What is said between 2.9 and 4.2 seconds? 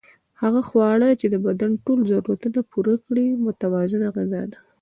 کړي متوازنه